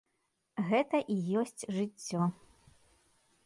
[0.69, 2.21] Гэта і ёсць жыццё.